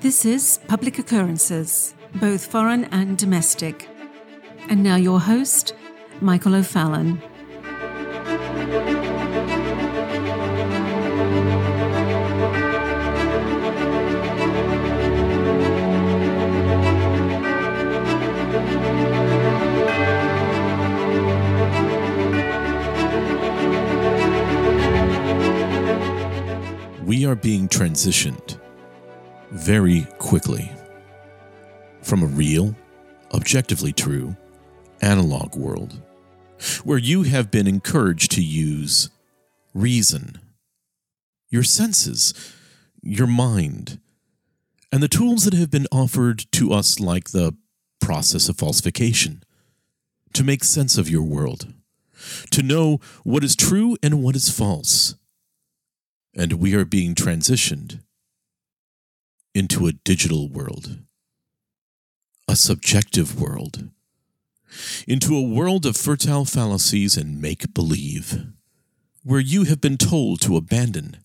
[0.00, 3.88] This is Public Occurrences, both foreign and domestic.
[4.68, 5.74] And now your host,
[6.20, 7.20] Michael O'Fallon.
[27.04, 28.60] We are being transitioned
[29.68, 30.72] very quickly
[32.00, 32.74] from a real,
[33.34, 34.34] objectively true,
[35.02, 36.00] analog world
[36.84, 39.10] where you have been encouraged to use
[39.74, 40.40] reason,
[41.50, 42.32] your senses,
[43.02, 44.00] your mind,
[44.90, 47.54] and the tools that have been offered to us, like the
[48.00, 49.42] process of falsification,
[50.32, 51.74] to make sense of your world,
[52.50, 55.14] to know what is true and what is false.
[56.34, 58.00] And we are being transitioned
[59.54, 60.98] into a digital world,
[62.46, 63.88] a subjective world,
[65.06, 68.46] into a world of fertile fallacies and make believe,
[69.24, 71.16] where you have been told to abandon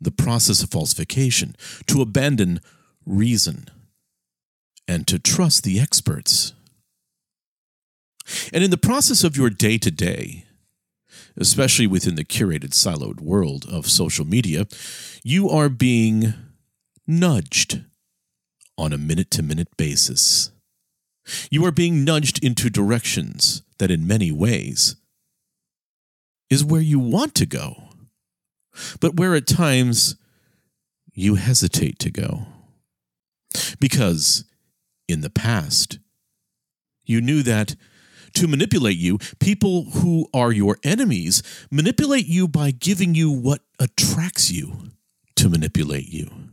[0.00, 1.54] the process of falsification,
[1.86, 2.60] to abandon
[3.04, 3.66] reason,
[4.88, 6.54] and to trust the experts.
[8.52, 10.46] And in the process of your day to day,
[11.36, 14.66] especially within the curated, siloed world of social media,
[15.22, 16.34] you are being
[17.10, 17.84] nudged
[18.78, 20.52] on a minute to minute basis.
[21.50, 24.96] You are being nudged into directions that, in many ways,
[26.48, 27.90] is where you want to go,
[29.00, 30.16] but where at times
[31.12, 32.46] you hesitate to go.
[33.78, 34.44] Because
[35.08, 35.98] in the past,
[37.04, 37.76] you knew that
[38.34, 44.50] to manipulate you, people who are your enemies manipulate you by giving you what attracts
[44.52, 44.90] you
[45.34, 46.49] to manipulate you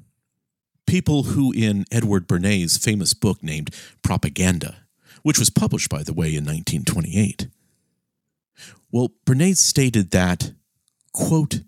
[0.87, 4.77] people who, in Edward Bernays' famous book named Propaganda,
[5.21, 7.47] which was published, by the way, in 1928,
[8.91, 10.53] well, Bernays stated that,
[11.11, 11.61] quote,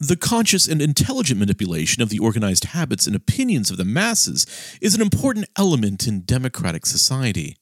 [0.00, 4.44] the conscious and intelligent manipulation of the organized habits and opinions of the masses
[4.80, 7.56] is an important element in democratic society.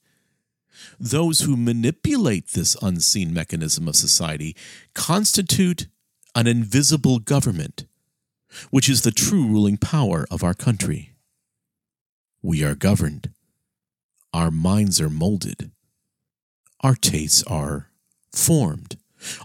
[0.99, 4.55] Those who manipulate this unseen mechanism of society
[4.93, 5.87] constitute
[6.35, 7.85] an invisible government
[8.69, 11.13] which is the true ruling power of our country.
[12.41, 13.29] We are governed,
[14.33, 15.71] our minds are molded,
[16.81, 17.89] our tastes are
[18.31, 18.97] formed,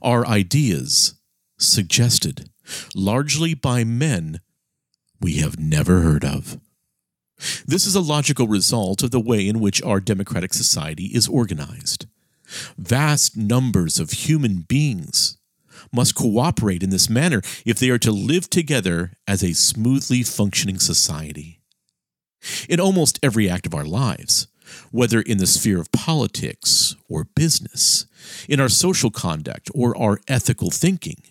[0.02, 1.14] our ideas
[1.58, 2.50] suggested,
[2.94, 4.40] largely by men
[5.20, 6.58] we have never heard of.
[7.66, 12.06] This is a logical result of the way in which our democratic society is organized.
[12.76, 15.37] Vast numbers of human beings
[15.92, 20.78] must cooperate in this manner if they are to live together as a smoothly functioning
[20.78, 21.60] society.
[22.68, 24.48] In almost every act of our lives,
[24.90, 28.06] whether in the sphere of politics or business,
[28.48, 31.22] in our social conduct or our ethical thinking,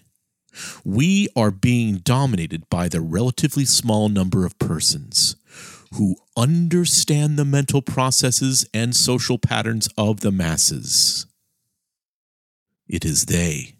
[0.83, 5.35] we are being dominated by the relatively small number of persons
[5.93, 11.25] who understand the mental processes and social patterns of the masses.
[12.87, 13.76] It is they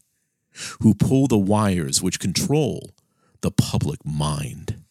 [0.82, 2.92] who pull the wires which control
[3.42, 4.84] the public mind.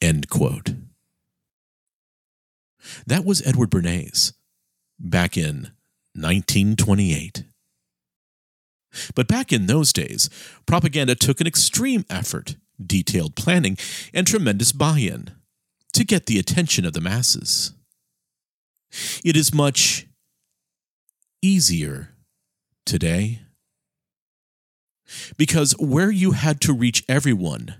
[0.00, 0.74] End quote.
[3.06, 4.34] That was Edward Bernays
[4.98, 5.72] back in
[6.14, 7.44] 1928.
[9.14, 10.30] But back in those days,
[10.66, 13.76] propaganda took an extreme effort, detailed planning,
[14.12, 15.32] and tremendous buy in
[15.94, 17.72] to get the attention of the masses.
[19.24, 20.06] It is much
[21.42, 22.10] easier
[22.86, 23.40] today
[25.36, 27.76] because where you had to reach everyone,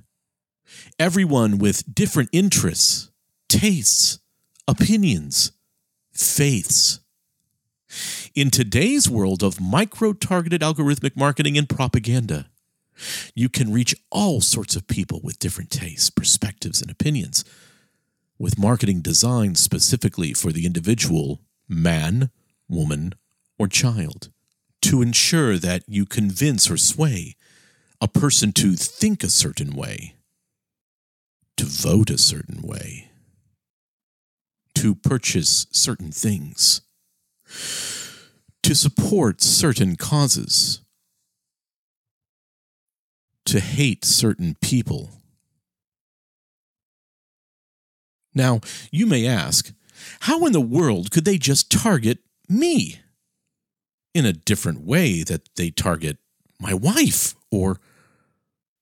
[0.98, 3.10] everyone with different interests,
[3.48, 4.18] tastes,
[4.66, 5.52] opinions,
[6.12, 7.00] faiths.
[8.34, 12.50] In today's world of micro targeted algorithmic marketing and propaganda,
[13.34, 17.44] you can reach all sorts of people with different tastes, perspectives, and opinions,
[18.38, 22.30] with marketing designed specifically for the individual man,
[22.68, 23.14] woman,
[23.58, 24.30] or child
[24.84, 27.36] to ensure that you convince or sway
[28.02, 30.14] a person to think a certain way,
[31.56, 33.10] to vote a certain way,
[34.74, 36.82] to purchase certain things,
[38.62, 40.82] to support certain causes,
[43.46, 45.12] to hate certain people.
[48.34, 48.60] Now,
[48.90, 49.72] you may ask,
[50.20, 52.18] how in the world could they just target
[52.50, 53.00] me?
[54.14, 56.18] In a different way that they target
[56.60, 57.80] my wife or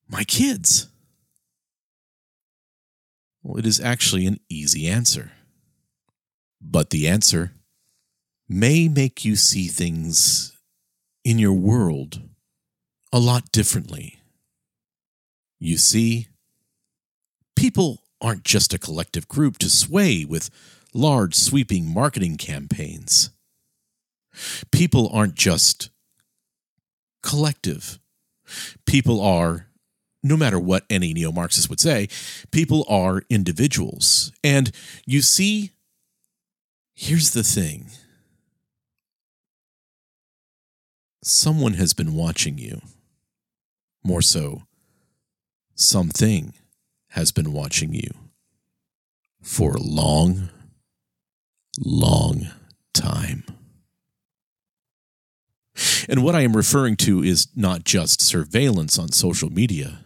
[0.08, 0.88] my kids.
[3.42, 5.32] Well, it is actually an easy answer.
[6.60, 7.52] But the answer
[8.48, 10.56] may make you see things
[11.24, 12.20] in your world
[13.12, 14.20] a lot differently.
[15.58, 16.28] You see,
[17.56, 20.50] people aren't just a collective group to sway with
[20.94, 23.30] large, sweeping marketing campaigns.
[24.70, 25.90] People aren't just
[27.22, 27.98] collective.
[28.86, 29.66] People are,
[30.22, 32.08] no matter what any neo Marxist would say,
[32.50, 34.32] people are individuals.
[34.42, 34.70] And
[35.06, 35.72] you see,
[36.94, 37.86] here's the thing
[41.22, 42.80] someone has been watching you.
[44.04, 44.62] More so,
[45.76, 46.54] something
[47.10, 48.10] has been watching you
[49.40, 50.50] for a long,
[51.78, 52.48] long
[52.92, 53.44] time.
[56.08, 60.04] And what I am referring to is not just surveillance on social media.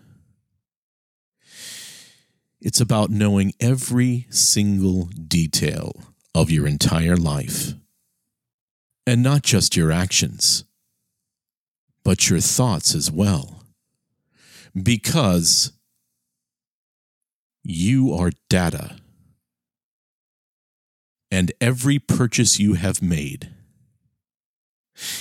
[2.61, 6.03] It's about knowing every single detail
[6.35, 7.75] of your entire life.
[9.07, 10.65] And not just your actions,
[12.03, 13.63] but your thoughts as well.
[14.81, 15.73] Because
[17.63, 18.97] you are data.
[21.31, 23.51] And every purchase you have made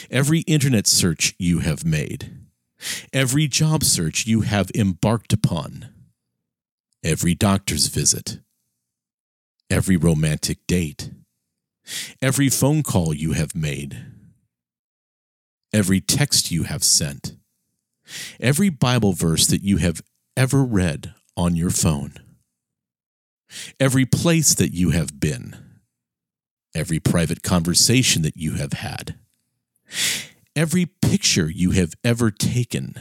[0.09, 2.31] Every internet search you have made,
[3.11, 5.89] every job search you have embarked upon,
[7.03, 8.39] every doctor's visit,
[9.69, 11.11] every romantic date,
[12.21, 14.05] every phone call you have made,
[15.73, 17.35] every text you have sent,
[18.39, 20.01] every Bible verse that you have
[20.37, 22.13] ever read on your phone,
[23.79, 25.55] every place that you have been,
[26.73, 29.19] every private conversation that you have had
[30.55, 32.95] Every picture you have ever taken,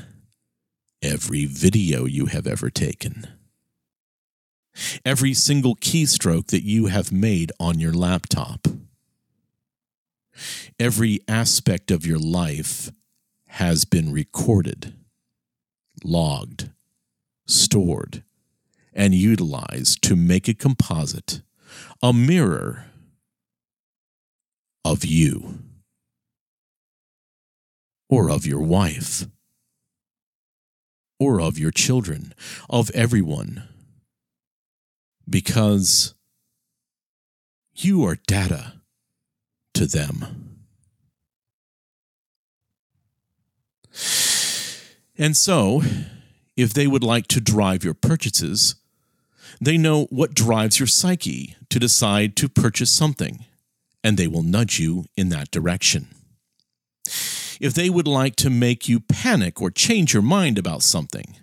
[1.00, 3.28] every video you have ever taken,
[5.04, 8.66] every single keystroke that you have made on your laptop,
[10.80, 12.90] every aspect of your life
[13.46, 14.92] has been recorded,
[16.02, 16.70] logged,
[17.46, 18.24] stored,
[18.92, 21.40] and utilized to make a composite,
[22.02, 22.86] a mirror
[24.84, 25.63] of you
[28.08, 29.26] or of your wife,
[31.18, 32.34] or of your children,
[32.68, 33.68] of everyone,
[35.28, 36.14] because
[37.74, 38.74] you are data
[39.74, 40.58] to them.
[45.16, 45.82] And so,
[46.56, 48.74] if they would like to drive your purchases,
[49.60, 53.44] they know what drives your psyche to decide to purchase something,
[54.02, 56.08] and they will nudge you in that direction
[57.60, 61.36] if they would like to make you panic or change your mind about something.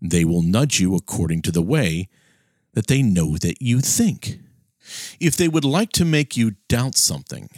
[0.00, 2.08] They will nudge you according to the way
[2.74, 4.38] that they know that you think.
[5.20, 7.48] If they would like to make you doubt something,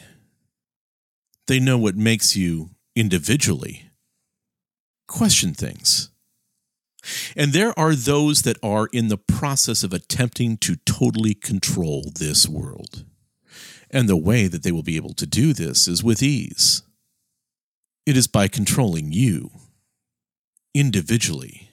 [1.46, 3.90] they know what makes you individually
[5.06, 6.10] question things.
[7.36, 12.48] And there are those that are in the process of attempting to totally control this
[12.48, 13.04] world.
[13.90, 16.82] And the way that they will be able to do this is with ease.
[18.06, 19.50] It is by controlling you
[20.74, 21.70] individually.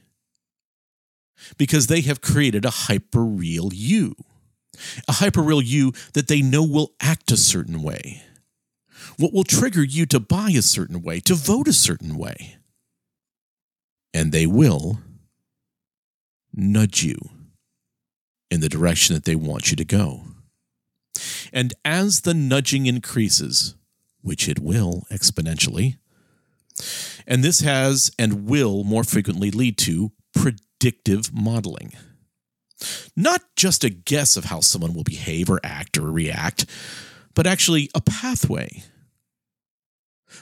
[1.58, 4.16] Because they have created a hyperreal you,
[5.08, 8.22] a hyperreal you that they know will act a certain way,
[9.18, 12.58] what will trigger you to buy a certain way, to vote a certain way.
[14.14, 15.00] And they will
[16.54, 17.18] nudge you
[18.52, 20.26] in the direction that they want you to go.
[21.52, 23.76] And as the nudging increases,
[24.22, 25.98] which it will exponentially,
[27.28, 31.94] and this has and will more frequently lead to predictive modeling.
[33.16, 36.66] Not just a guess of how someone will behave or act or react,
[37.36, 38.84] but actually a pathway.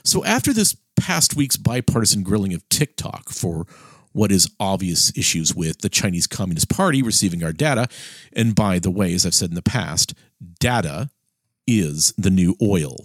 [0.04, 3.66] So, after this past week's bipartisan grilling of TikTok for
[4.12, 7.88] what is obvious issues with the Chinese Communist Party receiving our data,
[8.32, 10.14] and by the way, as I've said in the past,
[10.58, 11.10] data
[11.66, 13.04] is the new oil.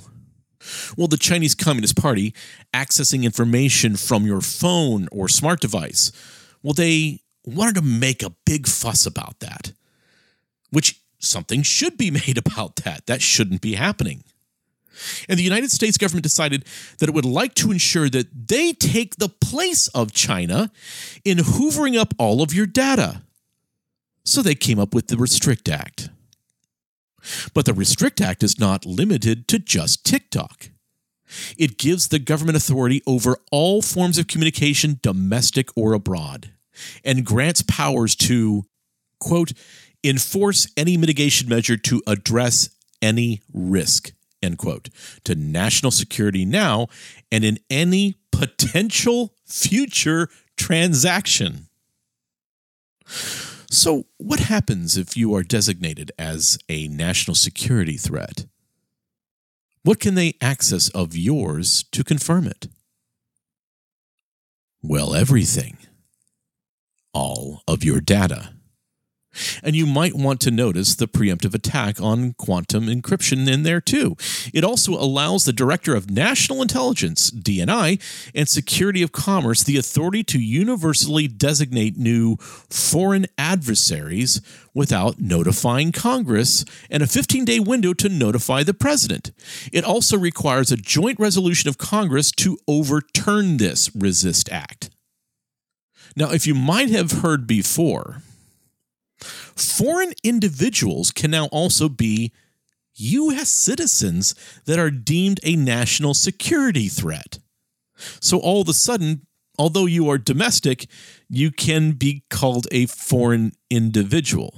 [0.97, 2.33] Well, the Chinese Communist Party
[2.73, 6.11] accessing information from your phone or smart device.
[6.63, 9.71] Well, they wanted to make a big fuss about that,
[10.71, 13.05] which something should be made about that.
[13.05, 14.23] That shouldn't be happening.
[15.27, 16.65] And the United States government decided
[16.99, 20.71] that it would like to ensure that they take the place of China
[21.23, 23.21] in hoovering up all of your data.
[24.23, 26.09] So they came up with the Restrict Act.
[27.53, 30.69] But the Restrict Act is not limited to just TikTok.
[31.57, 36.51] It gives the government authority over all forms of communication, domestic or abroad,
[37.03, 38.65] and grants powers to,
[39.19, 39.51] quote,
[40.03, 42.69] enforce any mitigation measure to address
[43.01, 44.89] any risk, end quote,
[45.23, 46.87] to national security now
[47.31, 51.67] and in any potential future transaction.
[53.75, 58.45] So, what happens if you are designated as a national security threat?
[59.83, 62.69] What can they access of yours to confirm it?
[64.81, 65.77] Well, everything.
[67.13, 68.54] All of your data.
[69.63, 74.15] And you might want to notice the preemptive attack on quantum encryption in there too.
[74.53, 78.01] It also allows the Director of National Intelligence, DNI,
[78.33, 84.41] and Security of Commerce the authority to universally designate new foreign adversaries
[84.73, 89.31] without notifying Congress and a 15 day window to notify the President.
[89.71, 94.15] It also requires a joint resolution of Congress to overturn this Restrict
[94.51, 94.89] Act.
[96.15, 98.21] Now, if you might have heard before,
[99.19, 102.31] Foreign individuals can now also be
[102.95, 103.49] U.S.
[103.49, 107.39] citizens that are deemed a national security threat.
[108.19, 109.25] So all of a sudden,
[109.57, 110.87] although you are domestic,
[111.29, 114.53] you can be called a foreign individual.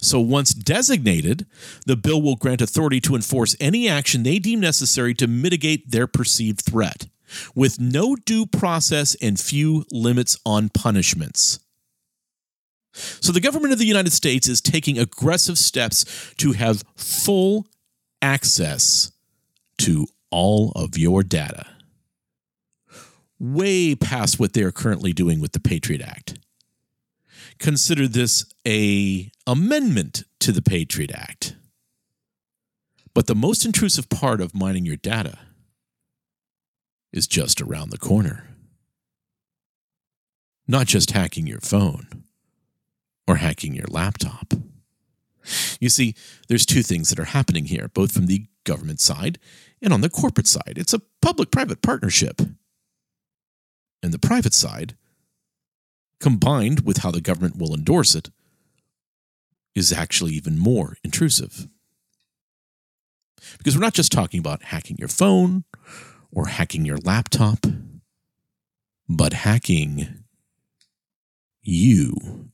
[0.00, 1.46] So, once designated,
[1.84, 6.06] the bill will grant authority to enforce any action they deem necessary to mitigate their
[6.06, 7.06] perceived threat,
[7.54, 11.58] with no due process and few limits on punishments.
[12.94, 17.66] So the government of the United States is taking aggressive steps to have full
[18.22, 19.10] access
[19.78, 21.66] to all of your data.
[23.40, 26.38] Way past what they are currently doing with the Patriot Act.
[27.58, 31.56] Consider this a amendment to the Patriot Act.
[33.12, 35.38] But the most intrusive part of mining your data
[37.12, 38.48] is just around the corner.
[40.66, 42.23] Not just hacking your phone
[43.26, 44.54] or hacking your laptop.
[45.80, 46.14] You see,
[46.48, 49.38] there's two things that are happening here, both from the government side
[49.82, 50.74] and on the corporate side.
[50.76, 52.40] It's a public private partnership.
[54.02, 54.96] And the private side,
[56.20, 58.30] combined with how the government will endorse it,
[59.74, 61.68] is actually even more intrusive.
[63.58, 65.64] Because we're not just talking about hacking your phone
[66.30, 67.66] or hacking your laptop,
[69.08, 70.24] but hacking
[71.62, 72.50] you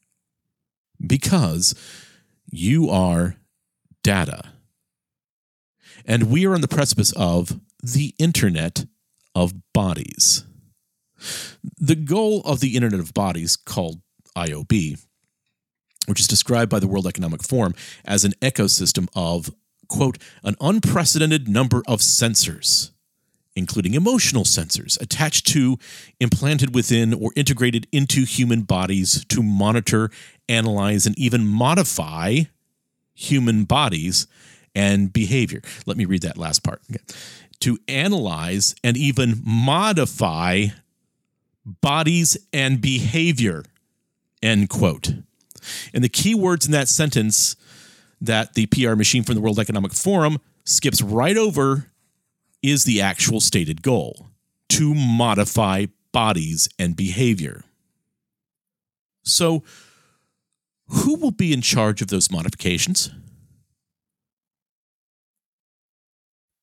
[1.05, 1.75] because
[2.51, 3.37] you are
[4.03, 4.53] data.
[6.05, 8.87] And we are on the precipice of the Internet
[9.35, 10.45] of Bodies.
[11.79, 14.01] The goal of the Internet of Bodies, called
[14.37, 15.05] IOB,
[16.07, 19.55] which is described by the World Economic Forum as an ecosystem of,
[19.89, 22.91] quote, an unprecedented number of sensors
[23.57, 25.79] including emotional sensors attached to,
[26.19, 30.11] implanted within, or integrated into human bodies to monitor,
[30.51, 32.41] analyze, and even modify
[33.15, 34.27] human bodies
[34.75, 35.63] and behavior.
[35.87, 36.83] Let me read that last part.
[36.91, 37.03] Okay.
[37.61, 40.67] To analyze and even modify
[41.65, 43.65] bodies and behavior.
[44.43, 45.13] End quote.
[45.93, 47.57] And the key words in that sentence
[48.21, 51.91] that the PR machine from the World Economic Forum skips right over
[52.63, 54.29] is the actual stated goal
[54.71, 57.65] to modify bodies and behavior.
[59.23, 59.63] So,
[60.91, 63.11] who will be in charge of those modifications?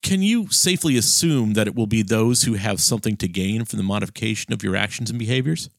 [0.04, 3.78] Can you safely assume that it will be those who have something to gain from
[3.78, 5.70] the modification of your actions and behaviors?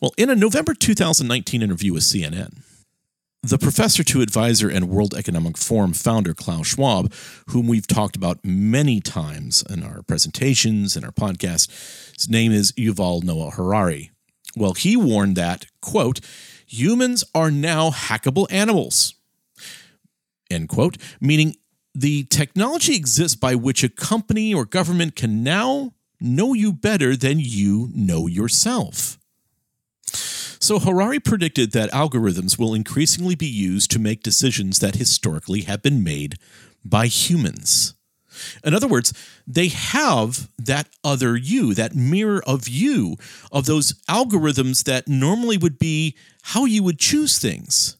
[0.00, 2.58] Well, in a November 2019 interview with CNN,
[3.42, 7.12] the professor to advisor and World Economic Forum founder Klaus Schwab,
[7.50, 11.68] whom we've talked about many times in our presentations and our podcast,
[12.16, 14.10] his name is Yuval Noah Harari.
[14.56, 16.20] Well, he warned that, quote,
[16.66, 19.14] humans are now hackable animals,
[20.50, 21.56] end quote, meaning
[21.94, 27.38] the technology exists by which a company or government can now know you better than
[27.38, 29.18] you know yourself.
[30.58, 35.82] So Harari predicted that algorithms will increasingly be used to make decisions that historically have
[35.82, 36.36] been made
[36.84, 37.95] by humans.
[38.64, 39.12] In other words,
[39.46, 43.16] they have that other you, that mirror of you,
[43.52, 47.96] of those algorithms that normally would be how you would choose things,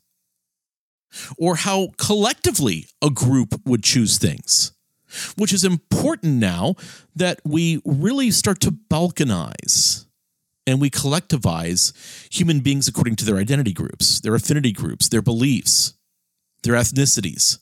[1.38, 4.72] or how collectively a group would choose things,
[5.36, 6.74] which is important now
[7.14, 10.06] that we really start to balkanize
[10.66, 11.92] and we collectivize
[12.32, 15.94] human beings according to their identity groups, their affinity groups, their beliefs,
[16.64, 17.58] their ethnicities.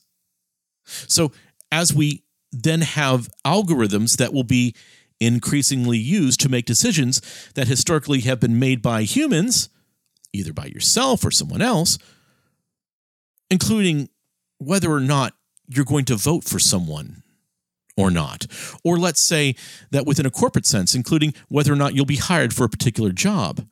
[0.85, 1.31] So,
[1.71, 4.75] as we then have algorithms that will be
[5.19, 7.21] increasingly used to make decisions
[7.55, 9.69] that historically have been made by humans,
[10.33, 11.97] either by yourself or someone else,
[13.49, 14.09] including
[14.57, 15.33] whether or not
[15.67, 17.23] you're going to vote for someone
[17.97, 18.45] or not.
[18.83, 19.55] Or let's say
[19.91, 23.11] that within a corporate sense, including whether or not you'll be hired for a particular
[23.11, 23.65] job,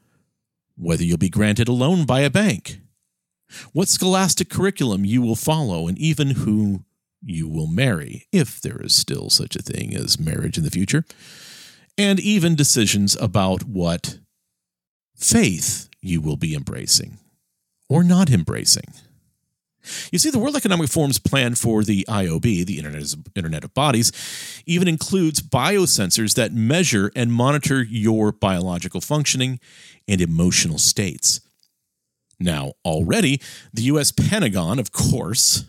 [0.77, 2.79] whether you'll be granted a loan by a bank,
[3.73, 6.83] what scholastic curriculum you will follow, and even who
[7.25, 11.05] you will marry, if there is still such a thing as marriage in the future,
[11.97, 14.19] and even decisions about what
[15.15, 17.17] faith you will be embracing
[17.89, 18.93] or not embracing.
[20.11, 24.11] You see, the World Economic Forum's plan for the IOB, the Internet, Internet of Bodies,
[24.65, 29.59] even includes biosensors that measure and monitor your biological functioning
[30.07, 31.41] and emotional states.
[32.39, 33.41] Now, already,
[33.73, 35.65] the US Pentagon, of course,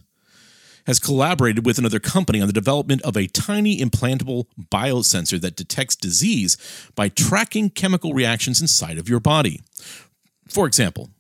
[0.87, 5.97] has collaborated with another company on the development of a tiny implantable biosensor that detects
[5.97, 6.57] disease
[6.95, 9.61] by tracking chemical reactions inside of your body.
[10.49, 11.11] For example,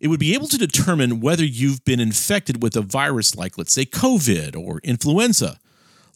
[0.00, 3.72] it would be able to determine whether you've been infected with a virus like, let's
[3.72, 5.60] say, COVID or influenza,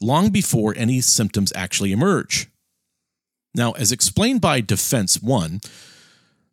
[0.00, 2.48] long before any symptoms actually emerge.
[3.54, 5.60] Now, as explained by Defense One,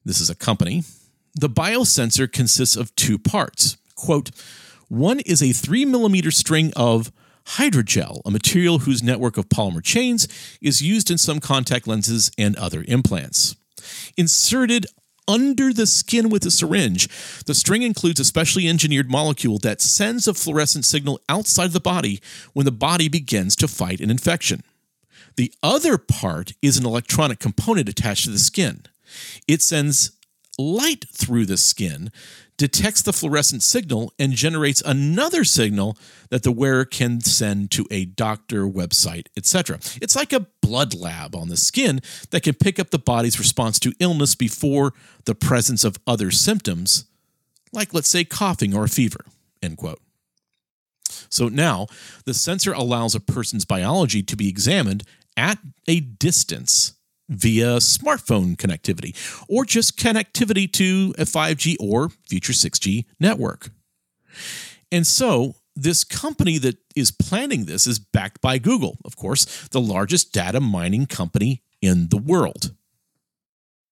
[0.06, 0.84] this is a company,
[1.36, 3.78] the biosensor consists of two parts.
[3.96, 4.32] Quote,
[4.88, 7.12] one is a three millimeter string of
[7.46, 10.28] hydrogel, a material whose network of polymer chains
[10.62, 13.56] is used in some contact lenses and other implants.
[14.18, 14.86] Inserted
[15.28, 17.08] under the skin with a syringe.
[17.46, 22.20] The string includes a specially engineered molecule that sends a fluorescent signal outside the body
[22.54, 24.64] when the body begins to fight an infection.
[25.36, 28.84] The other part is an electronic component attached to the skin.
[29.48, 30.12] It sends
[30.60, 32.12] light through the skin
[32.64, 35.98] detects the fluorescent signal and generates another signal
[36.30, 39.80] that the wearer can send to a doctor, website, etc.
[40.02, 43.80] It's like a blood lab on the skin that can pick up the body's response
[43.80, 44.94] to illness before
[45.26, 47.04] the presence of other symptoms,
[47.74, 49.26] like let's say coughing or fever.
[49.62, 50.00] End quote.
[51.28, 51.88] So now
[52.24, 55.04] the sensor allows a person's biology to be examined
[55.36, 56.94] at a distance
[57.34, 59.16] via smartphone connectivity
[59.48, 63.70] or just connectivity to a 5G or future 6G network.
[64.92, 69.82] And so, this company that is planning this is backed by Google, of course, the
[69.82, 72.76] largest data mining company in the world.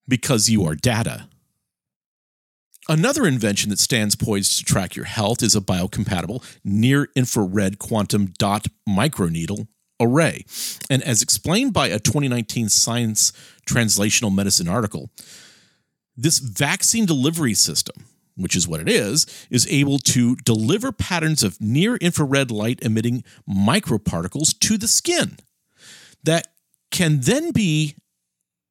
[0.08, 1.28] Because you are data.
[2.90, 8.34] Another invention that stands poised to track your health is a biocompatible near infrared quantum
[8.38, 9.68] dot microneedle
[10.02, 10.46] array.
[10.90, 13.32] And as explained by a 2019 Science
[13.66, 15.10] Translational Medicine article,
[16.18, 21.62] this vaccine delivery system, which is what it is, is able to deliver patterns of
[21.62, 25.38] near infrared light emitting microparticles to the skin
[26.24, 26.48] that
[26.92, 27.96] can then be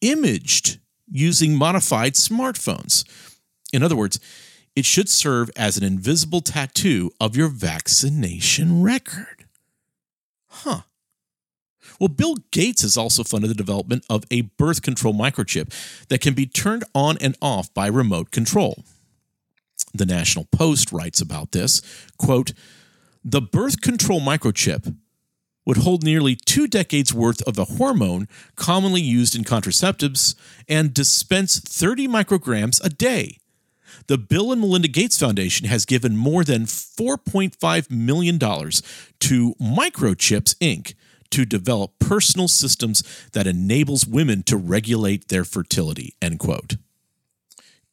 [0.00, 0.78] imaged
[1.10, 3.04] using modified smartphones.
[3.72, 4.20] In other words,
[4.76, 9.46] it should serve as an invisible tattoo of your vaccination record.
[10.46, 10.82] Huh.
[11.98, 15.72] Well, Bill Gates has also funded the development of a birth control microchip
[16.08, 18.84] that can be turned on and off by remote control.
[19.92, 21.82] The National Post writes about this
[22.16, 22.52] quote,
[23.24, 24.94] The birth control microchip
[25.66, 30.34] would hold nearly two decades worth of the hormone commonly used in contraceptives
[30.68, 33.38] and dispense 30 micrograms a day.
[34.06, 40.94] The Bill and Melinda Gates Foundation has given more than $4.5 million to Microchips Inc.,
[41.30, 46.76] to develop personal systems that enables women to regulate their fertility, end quote.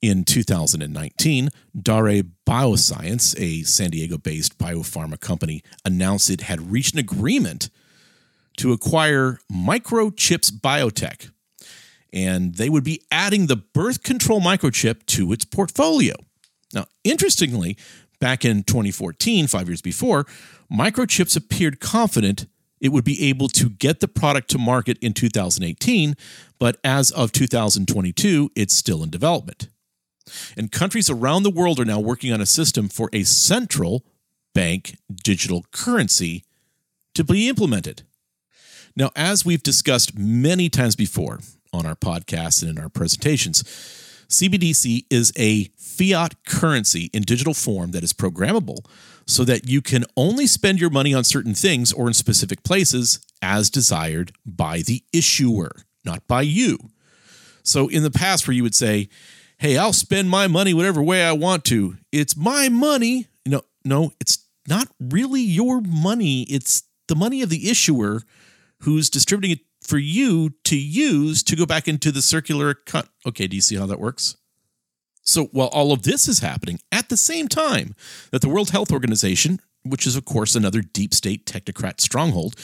[0.02, 7.00] In 2019, Daré Bioscience, a San Diego based biopharma company, announced it had reached an
[7.00, 7.70] agreement
[8.58, 11.32] to acquire Microchips Biotech,
[12.14, 16.14] and they would be adding the birth control microchip to its portfolio.
[16.74, 17.78] Now, interestingly,
[18.20, 20.26] back in 2014, five years before,
[20.72, 22.46] Microchips appeared confident
[22.80, 26.16] it would be able to get the product to market in 2018,
[26.60, 29.70] but as of 2022, it's still in development.
[30.58, 34.04] And countries around the world are now working on a system for a central
[34.54, 36.44] bank digital currency
[37.14, 38.04] to be implemented.
[38.96, 41.40] Now, as we've discussed many times before
[41.72, 43.64] on our podcast and in our presentations,
[44.28, 48.86] CBDC is a fiat currency in digital form that is programmable
[49.28, 53.20] so that you can only spend your money on certain things or in specific places
[53.42, 55.72] as desired by the issuer,
[56.06, 56.78] not by you.
[57.64, 59.10] So in the past, where you would say,
[59.60, 63.28] Hey, I'll spend my money whatever way I want to, it's my money.
[63.46, 66.44] No, no, it's not really your money.
[66.44, 68.22] It's the money of the issuer
[68.82, 73.10] who's distributing it for you to use to go back into the circular cut.
[73.26, 74.38] Okay, do you see how that works?
[75.28, 77.96] So while all of this is happening at the same time
[78.32, 82.56] that the World Health Organization, which is, of course, another deep state technocrat stronghold,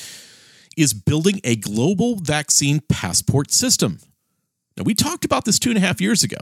[0.78, 4.00] is building a global vaccine passport system.
[4.78, 6.38] Now, we talked about this two and a half years ago.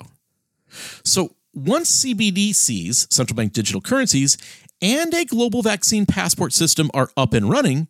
[1.03, 4.38] So once CBDCs, central bank digital currencies,
[4.79, 7.88] and a global vaccine passport system are up and running,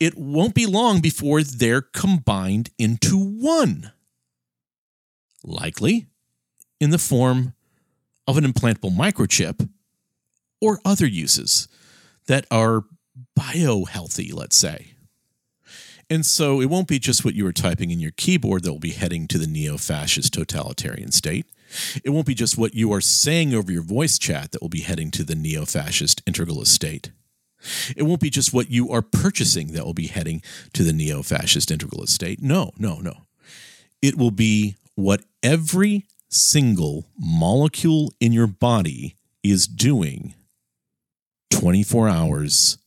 [0.00, 3.92] it won't be long before they're combined into one.
[5.44, 6.06] Likely
[6.80, 7.54] in the form
[8.28, 9.68] of an implantable microchip
[10.60, 11.66] or other uses
[12.26, 12.84] that are
[13.34, 14.92] bio healthy, let's say.
[16.10, 18.78] And so it won't be just what you were typing in your keyboard that will
[18.78, 21.46] be heading to the neo fascist totalitarian state.
[22.04, 24.80] It won't be just what you are saying over your voice chat that will be
[24.80, 27.12] heading to the neo fascist integralist state.
[27.96, 30.42] It won't be just what you are purchasing that will be heading
[30.74, 32.40] to the neo fascist integralist state.
[32.42, 33.24] No, no, no.
[34.00, 40.34] It will be what every single molecule in your body is doing
[41.50, 42.78] 24 hours,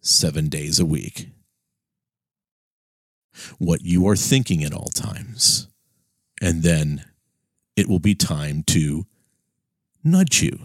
[0.00, 1.28] seven days a week
[3.58, 5.68] what you are thinking at all times.
[6.40, 7.04] And then
[7.76, 9.06] it will be time to
[10.02, 10.58] nudge you.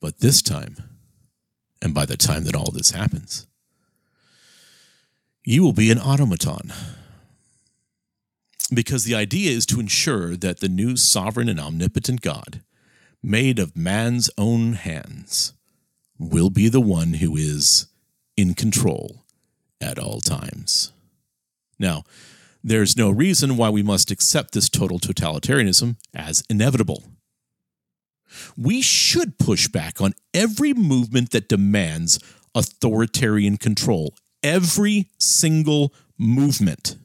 [0.00, 0.76] But this time,
[1.82, 3.46] and by the time that all this happens,
[5.44, 6.72] you will be an automaton.
[8.72, 12.62] Because the idea is to ensure that the new sovereign and omnipotent God,
[13.22, 15.54] made of man's own hands,
[16.18, 17.86] will be the one who is
[18.36, 19.24] in control
[19.80, 20.92] at all times.
[21.78, 22.04] Now,
[22.62, 27.04] there's no reason why we must accept this total totalitarianism as inevitable.
[28.56, 32.18] We should push back on every movement that demands
[32.54, 36.96] authoritarian control, every single movement,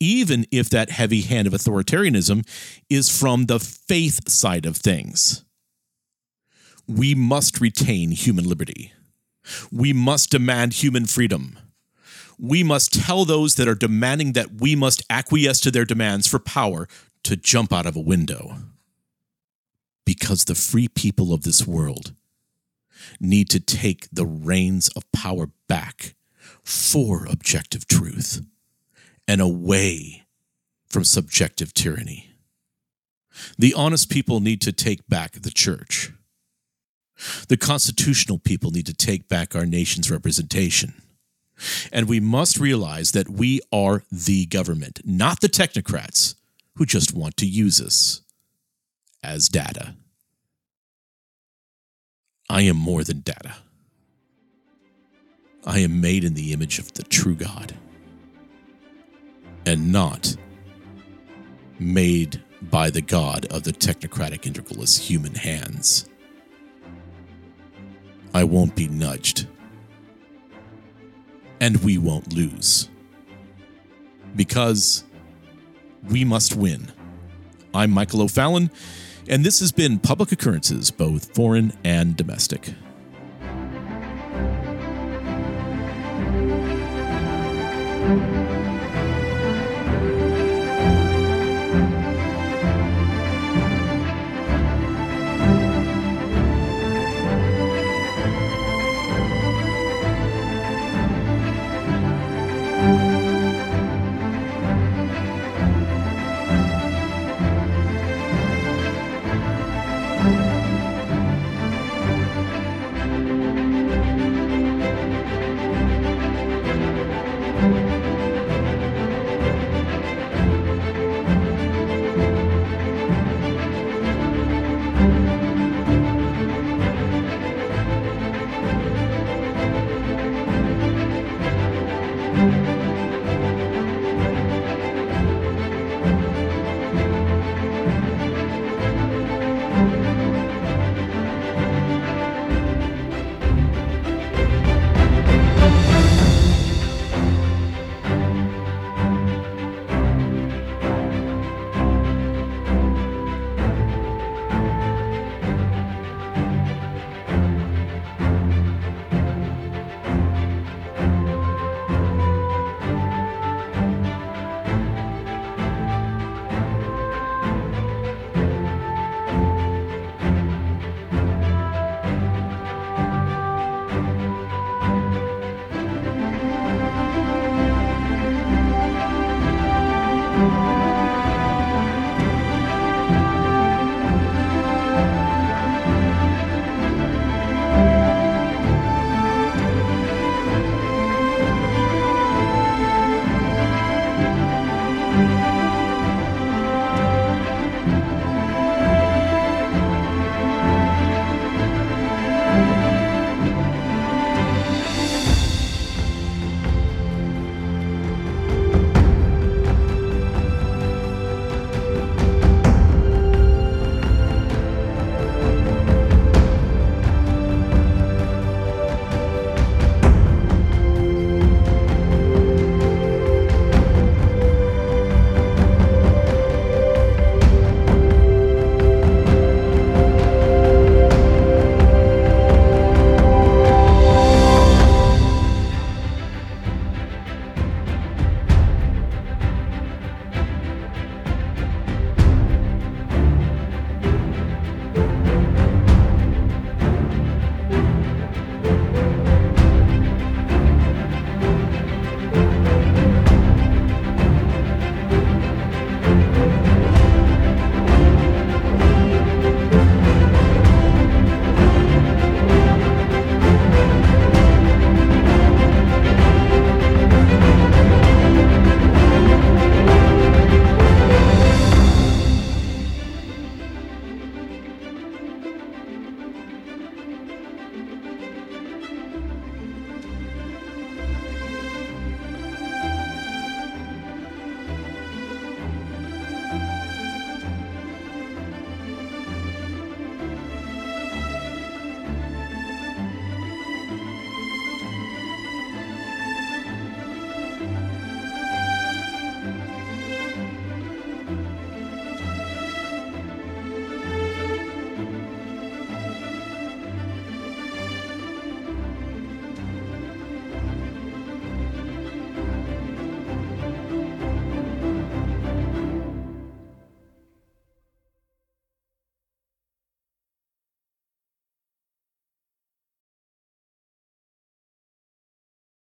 [0.00, 2.46] even if that heavy hand of authoritarianism
[2.88, 5.44] is from the faith side of things.
[6.86, 8.92] We must retain human liberty.
[9.72, 11.58] We must demand human freedom
[12.38, 16.38] we must tell those that are demanding that we must acquiesce to their demands for
[16.38, 16.86] power
[17.24, 18.56] to jump out of a window.
[20.04, 22.14] Because the free people of this world
[23.20, 26.14] need to take the reins of power back
[26.62, 28.42] for objective truth
[29.28, 30.26] and away
[30.86, 32.30] from subjective tyranny.
[33.58, 36.12] The honest people need to take back the church.
[37.48, 40.94] The constitutional people need to take back our nation's representation.
[41.90, 46.34] And we must realize that we are the government, not the technocrats
[46.76, 48.22] who just want to use us
[49.22, 49.94] as data.
[52.48, 53.56] I am more than data.
[55.64, 57.74] I am made in the image of the true God
[59.66, 60.36] and not
[61.78, 66.08] made by the God of the technocratic integralist human hands.
[68.32, 69.46] I won't be nudged
[71.60, 72.88] and we won't lose.
[74.34, 75.04] Because
[76.08, 76.92] we must win.
[77.74, 78.70] I'm Michael O'Fallon,
[79.28, 82.74] and this has been Public Occurrences, both foreign and domestic.